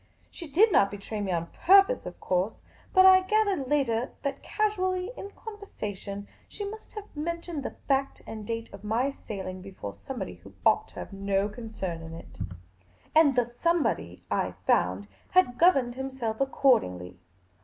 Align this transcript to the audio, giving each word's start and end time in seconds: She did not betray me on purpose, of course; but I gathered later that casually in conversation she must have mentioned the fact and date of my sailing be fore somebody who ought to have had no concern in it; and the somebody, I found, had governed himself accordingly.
She 0.31 0.47
did 0.47 0.71
not 0.71 0.89
betray 0.89 1.21
me 1.21 1.31
on 1.31 1.49
purpose, 1.63 2.07
of 2.07 2.19
course; 2.19 2.63
but 2.91 3.05
I 3.05 3.21
gathered 3.21 3.67
later 3.69 4.09
that 4.23 4.41
casually 4.41 5.11
in 5.15 5.29
conversation 5.29 6.27
she 6.49 6.67
must 6.67 6.93
have 6.93 7.15
mentioned 7.15 7.61
the 7.61 7.75
fact 7.87 8.23
and 8.25 8.43
date 8.43 8.73
of 8.73 8.83
my 8.83 9.11
sailing 9.11 9.61
be 9.61 9.69
fore 9.69 9.93
somebody 9.93 10.37
who 10.37 10.55
ought 10.65 10.87
to 10.87 10.95
have 10.95 11.11
had 11.11 11.19
no 11.21 11.47
concern 11.49 12.01
in 12.01 12.15
it; 12.15 12.39
and 13.13 13.35
the 13.35 13.45
somebody, 13.61 14.23
I 14.31 14.55
found, 14.65 15.07
had 15.29 15.59
governed 15.59 15.93
himself 15.93 16.41
accordingly. 16.41 17.19